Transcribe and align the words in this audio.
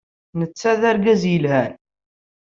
Netta 0.39 0.71
d 0.79 0.81
argaz 0.89 1.23
yelhan. 1.31 1.73